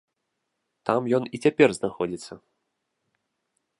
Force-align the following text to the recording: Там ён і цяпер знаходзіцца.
Там 0.89 1.01
ён 1.17 1.23
і 1.39 1.41
цяпер 1.43 1.69
знаходзіцца. 1.79 2.33